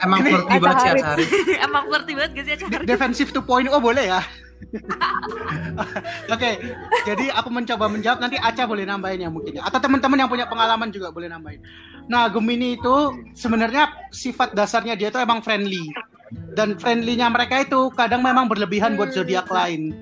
[0.03, 0.91] Emang flirty banget sih.
[0.99, 1.29] Caharis.
[1.67, 2.83] emang flirty banget gak sih Cak?
[2.83, 4.21] Defensif 2.0 oh boleh ya?
[6.33, 6.51] Oke,
[7.03, 9.61] jadi aku mencoba menjawab nanti Aca boleh nambahin ya mungkin ya.
[9.67, 11.59] Atau teman-teman yang punya pengalaman juga boleh nambahin.
[12.07, 12.95] Nah, Gemini itu
[13.35, 15.83] sebenarnya sifat dasarnya dia itu emang friendly.
[16.57, 19.93] Dan friendly-nya mereka itu kadang memang berlebihan buat zodiak lain.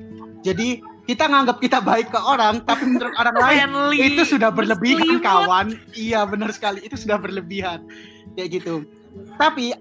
[0.43, 3.97] Jadi kita nganggap kita baik ke orang, tapi menurut orang lain Friendly.
[4.07, 5.75] itu sudah berlebihan kawan.
[5.91, 7.83] Iya benar sekali, itu sudah berlebihan.
[8.39, 8.87] Kayak gitu.
[9.37, 9.73] Tapi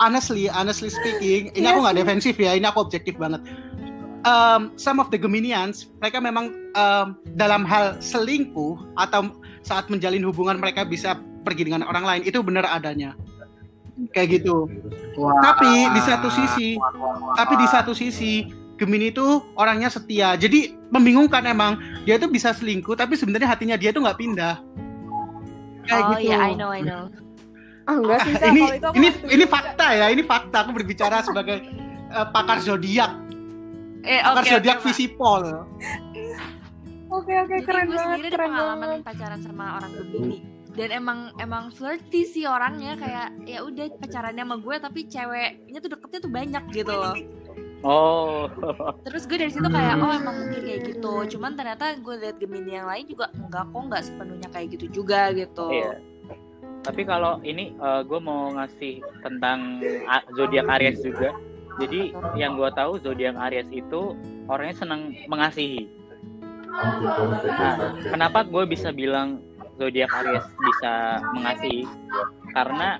[0.00, 3.42] honestly, honestly speaking, ini Iya aku nggak defensif ya, ini aku objektif banget.
[4.26, 7.06] Um, some of the Geminians, mereka memang um,
[7.38, 9.30] dalam hal selingkuh atau
[9.62, 13.14] saat menjalin hubungan mereka bisa pergi dengan orang lain itu benar adanya.
[14.14, 14.70] Kayak gitu.
[15.18, 15.42] Wah.
[15.42, 16.78] Tapi di satu sisi,
[17.34, 18.46] tapi di satu sisi
[18.78, 20.38] Gemini itu orangnya setia.
[20.38, 24.62] Jadi membingungkan emang dia tuh bisa selingkuh, tapi sebenarnya hatinya dia tuh nggak pindah.
[25.88, 26.30] Kayak oh gitu.
[26.30, 27.10] iya I know I know
[27.88, 28.46] Ah, enggak sih, Ca.
[28.46, 30.56] ini itu ini ini fakta ya, ini fakta.
[30.60, 31.64] Aku berbicara sebagai
[32.06, 33.16] eh, pakar zodiak,
[34.02, 34.84] eh pakar oke zodiak Ma.
[34.84, 35.42] visipol.
[37.08, 39.00] Oke, oke, Jadi keren gue banget, sendiri ada keren pengalaman banget.
[39.02, 40.38] pacaran sama orang Gemini
[40.70, 45.90] dan emang emang flirty sih orangnya kayak ya udah pacarannya sama gue tapi ceweknya tuh
[45.90, 47.14] deketnya tuh banyak gitu loh
[47.78, 48.50] Oh.
[49.06, 52.74] terus gue dari situ kayak oh emang mungkin kayak gitu cuman ternyata gue liat Gemini
[52.74, 55.92] yang lain juga enggak kok nggak sepenuhnya kayak gitu juga gitu Iya.
[56.88, 57.76] Tapi kalau ini
[58.08, 59.84] gue mau ngasih tentang
[60.32, 61.36] zodiak Aries juga.
[61.76, 64.16] Jadi yang gue tahu zodiak Aries itu
[64.48, 65.86] orangnya senang mengasihi.
[67.44, 69.44] Nah, kenapa gue bisa bilang
[69.76, 71.84] zodiak Aries bisa mengasihi?
[72.56, 72.96] Karena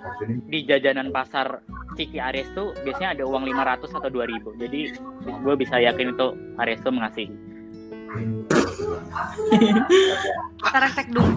[0.47, 1.65] di jajanan pasar
[1.97, 4.63] Ciki Aries tuh biasanya ada uang 500 atau 2000.
[4.63, 4.81] Jadi
[5.27, 6.29] gue bisa yakin itu
[6.61, 7.33] Aries tuh mengasihi.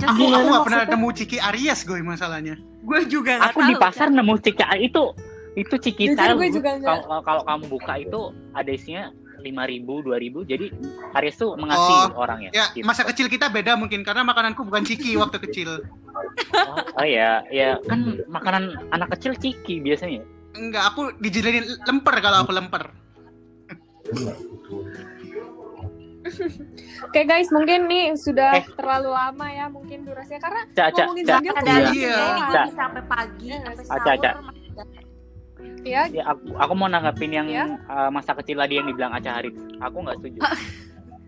[0.01, 2.55] Aku nggak pernah nemu Ciki Aries gue masalahnya.
[2.81, 4.15] gue juga Aku tahu di pasar Cak.
[4.15, 5.03] nemu Ciki Aries itu
[5.53, 6.37] itu Ciki Jujur style.
[6.37, 6.97] gue juga nggak.
[7.03, 9.03] Kalau kalau- kamu buka itu ada isinya
[9.37, 10.41] 5000, 2000.
[10.43, 10.65] Jadi
[11.13, 12.49] Aries tuh mengasihi orangnya.
[12.51, 12.85] Ya, Gitu.
[12.85, 15.81] masa kecil kita beda mungkin karena makananku bukan Ciki waktu kecil.
[16.51, 20.23] Oh, oh ya, ya kan makanan anak kecil Ciki biasanya.
[20.51, 22.83] Enggak, aku dijadiin lemper kalau aku lemper.
[27.03, 28.65] Oke guys, mungkin nih sudah Eh.
[28.71, 31.37] terlalu lama ya mungkin durasinya karena Cak, cak, ngomongin cak.
[31.37, 32.09] zodiak ada tuh Iya.
[32.09, 32.49] Iya.
[32.49, 32.65] Cak.
[32.71, 34.35] sampai pagi Iya, sampai Cak, sahur Cak.
[35.83, 37.65] ya Ya, aku, aku mau nanggapin yang Ya.
[37.85, 39.51] uh, masa kecil tadi yang dibilang Aca Haris.
[39.79, 40.39] Aku nggak setuju.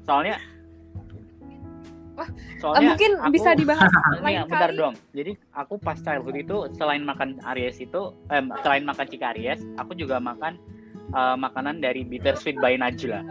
[0.03, 0.35] Soalnya
[2.13, 4.77] Wah, soalnya mungkin aku- bisa dibahas Ini lain ya, bentar kali.
[4.77, 4.93] dong.
[5.11, 9.93] Jadi aku pas childhood itu selain makan Aries itu, eh, selain makan Ciki Aries, aku
[9.93, 10.61] juga makan
[11.11, 13.25] uh, makanan dari Bittersweet by Najla.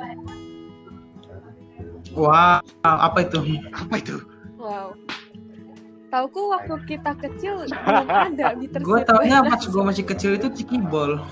[2.15, 3.39] Wah, apa itu?
[3.71, 4.17] Apa itu?
[4.55, 4.93] Wow.
[6.09, 9.51] Tauku waktu kita kecil belum ada bitter Gue taunya banana.
[9.51, 11.25] pas gue masih kecil itu cikibol.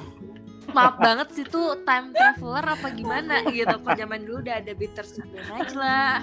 [0.70, 5.02] maaf banget sih tuh time traveler apa gimana gitu kok zaman dulu udah ada bitter
[5.02, 5.34] sweet
[5.74, 6.22] lah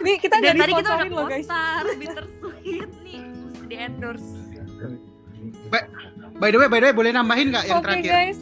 [0.00, 1.46] Nih kita dan nggak tadi kita udah disponsorin loh guys.
[1.46, 4.28] postar bitter sweet nih mesti di endorse
[6.34, 8.10] By the way, by the way, boleh nambahin nggak yang Oke terakhir?
[8.10, 8.38] guys.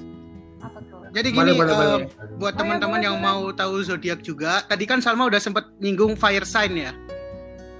[1.16, 2.06] Jadi gini, boleh, eh, boleh.
[2.36, 6.12] buat teman-teman ya, yang boleh, mau tahu zodiak juga, tadi kan Salma udah sempat nyinggung
[6.12, 6.92] fire sign ya.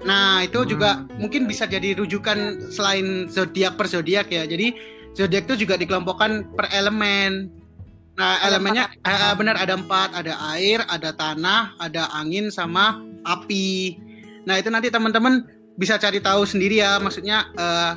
[0.08, 4.48] Nah, itu juga mungkin bisa jadi rujukan selain zodiak per zodiak ya.
[4.48, 4.72] Jadi
[5.12, 7.52] zodiak itu juga dikelompokkan per elemen.
[8.16, 14.00] Nah, Ada elemennya eh, benar ada empat, ada air, ada tanah, ada angin sama api.
[14.48, 15.44] Nah, itu nanti teman-teman
[15.76, 16.96] bisa cari tahu sendiri ya.
[17.02, 17.92] Maksudnya eh,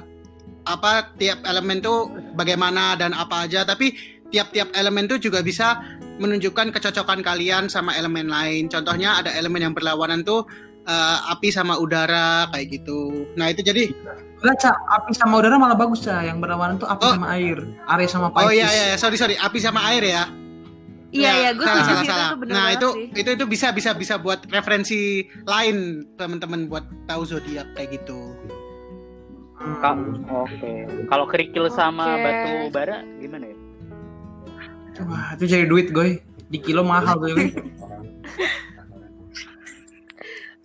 [0.67, 3.63] apa tiap elemen tuh bagaimana dan apa aja.
[3.63, 5.81] Tapi tiap-tiap elemen tuh juga bisa
[6.17, 8.67] menunjukkan kecocokan kalian sama elemen lain.
[8.67, 10.45] Contohnya ada elemen yang berlawanan tuh
[10.83, 13.25] eh, api sama udara kayak gitu.
[13.35, 13.89] Nah itu jadi
[14.39, 14.75] Enggak, Cak.
[14.95, 16.23] Api sama udara malah bagus, Cak.
[16.23, 17.11] Yang berlawanan tuh api Oh.
[17.11, 17.57] sama air.
[17.85, 18.55] Air sama oh Pisces.
[18.55, 20.23] iya iya sorry sorry api sama air ya.
[21.09, 22.29] Iya iya gue salah, salah, itu salah.
[22.37, 23.05] bener Nah itu sih.
[23.17, 28.31] itu itu bisa bisa bisa buat referensi lain teman-teman buat tahu zodiak kayak gitu.
[29.59, 30.73] Oke.
[31.09, 32.23] Kalau kerikil sama Oke.
[32.23, 33.57] batu bara gimana ya?
[34.99, 36.19] Wah, itu jadi duit, Goy.
[36.49, 37.51] Di kilo mahal, Goy.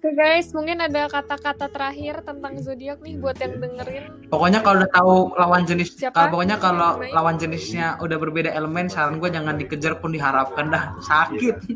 [0.05, 4.29] Oke guys, mungkin ada kata-kata terakhir tentang zodiak nih buat yang dengerin.
[4.29, 6.13] Pokoknya kalau udah tahu lawan jenis, Siapa?
[6.13, 7.17] kalau pokoknya kalau Baik.
[7.17, 11.57] lawan jenisnya udah berbeda elemen, saran gue jangan dikejar pun diharapkan dah sakit.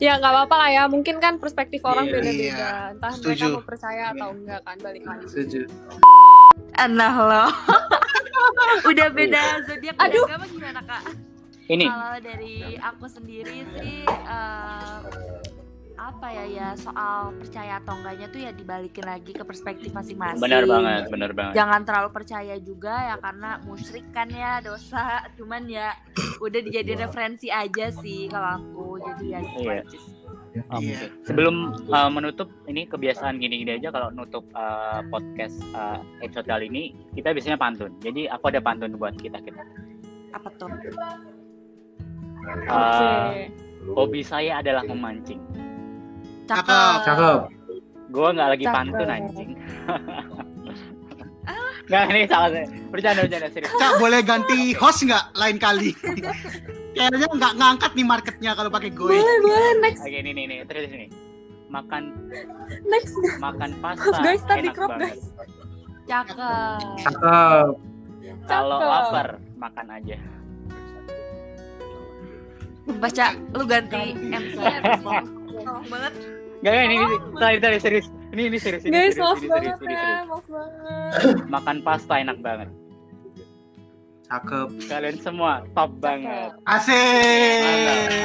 [0.00, 2.68] Ya nggak apa-apa lah ya, mungkin kan perspektif orang Iya, beda-beda.
[2.96, 3.46] Entah mereka setuju.
[3.52, 5.24] mau percaya atau enggak kan balik lagi.
[5.28, 5.60] Setuju.
[6.86, 7.44] Nah lo.
[8.90, 10.22] Udah beda zodiak Aduh.
[10.22, 10.34] Aduh.
[10.34, 11.02] apa gimana kak?
[11.66, 14.98] Ini Kalau dari aku sendiri sih eh,
[15.96, 20.38] apa ya ya soal percaya atau enggaknya tuh ya dibalikin lagi ke perspektif masing-masing.
[20.38, 21.54] benar banget, benar banget.
[21.56, 25.24] Jangan terlalu percaya juga ya karena musyrik kan ya dosa.
[25.34, 25.90] Cuman ya
[26.38, 28.86] udah dijadiin referensi aja sih kalau aku.
[29.02, 29.80] Jadi ya gitu Iya.
[29.80, 30.14] aja sih.
[30.56, 30.64] Iya.
[30.72, 31.08] mungkin.
[31.26, 31.54] Sebelum
[31.92, 37.36] uh, menutup ini kebiasaan gini-gini aja kalau nutup uh, podcast uh, episode kali ini kita
[37.36, 37.92] biasanya pantun.
[38.00, 39.62] Jadi aku ada pantun buat kita kita.
[40.32, 40.70] Apa tuh?
[42.70, 43.50] Uh,
[43.92, 45.42] hobi saya adalah memancing.
[46.46, 46.98] Cakep.
[47.02, 47.40] Cakep.
[48.14, 48.76] Gue nggak lagi Cakep.
[48.76, 49.50] pantun anjing.
[51.86, 52.66] Nggak ini salah saya.
[52.90, 53.70] Bercanda bercanda serius.
[53.78, 55.90] Cak boleh ganti host nggak lain kali?
[56.96, 59.06] Kayaknya nggak ngangkat nih marketnya kalau pakai gue.
[59.06, 61.06] Boleh boleh next Oke ini nih nih terus ini.
[61.70, 62.02] Makan
[62.90, 65.30] next makan pasta guys tadi enak crop guys.
[66.06, 66.80] Cakep.
[67.06, 67.70] Cakep.
[68.46, 70.16] Kalau lapar makan aja.
[72.86, 74.90] Baca lu ganti MC ini.
[75.62, 76.14] Tolong banget.
[76.66, 77.06] Gak, gak, ini, ini,
[77.38, 78.06] tadi, tadi, serius.
[78.34, 80.26] Ini, ini serius, ini Guys serius, maaf ini banget serius, ini ya, serius.
[80.26, 81.10] maaf banget.
[81.54, 82.68] Makan pasta enak banget.
[84.26, 84.68] Cakep.
[84.84, 86.50] Kalian semua top banget.
[86.66, 88.18] Asik.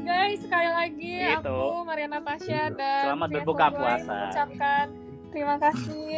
[0.00, 1.58] Guys, sekali lagi Gitu.
[1.58, 4.06] aku Maria Natasha dan Selamat berbuka puasa.
[4.06, 4.84] mengucapkan
[5.28, 6.14] terima kasih.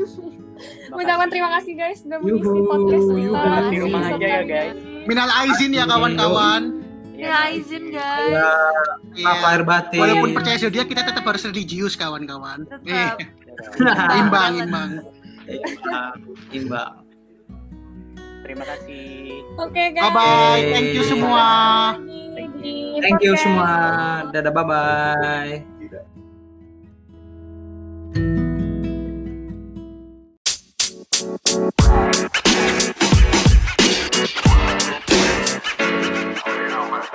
[0.90, 3.52] Mengucapkan terima kasih guys sudah mengisi podcast kita.
[3.70, 4.74] Di rumah aja ya, guys.
[4.74, 5.06] ini.
[5.06, 6.62] Minal aizin ya kawan-kawan.
[7.20, 8.00] Ya, izin iya.
[8.00, 8.32] guys.
[8.32, 8.48] Ya,
[9.24, 9.44] maaf iya.
[9.44, 10.00] lahir batin.
[10.00, 12.64] Walaupun percaya zodiak kita tetap harus religius kawan-kawan.
[12.64, 12.88] Tetap.
[12.88, 13.12] Eh.
[14.24, 14.90] imbang, imbang.
[15.44, 16.16] Imbang.
[16.48, 16.92] imbang.
[18.40, 19.44] Terima kasih.
[19.60, 20.04] Oke, okay, guys.
[20.08, 20.62] Bye bye.
[20.72, 21.46] Thank you semua.
[23.00, 23.70] Thank you, semua.
[24.32, 25.54] Dadah bye bye.
[32.00, 32.39] Thank you.